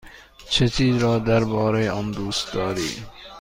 [0.49, 2.95] چه چیز را درباره آن دوست داری؟